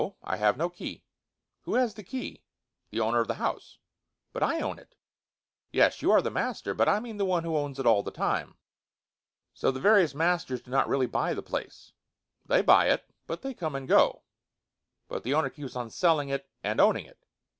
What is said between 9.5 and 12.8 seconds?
"So, the various masters do not really buy the place?" "They